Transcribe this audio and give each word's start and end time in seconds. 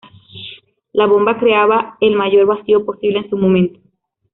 La 0.93 1.05
bomba 1.05 1.37
creaba 1.37 1.95
el 2.01 2.15
mayor 2.15 2.47
vacío 2.47 2.83
posible 2.83 3.19
en 3.19 3.29
su 3.29 3.37
momento. 3.37 3.79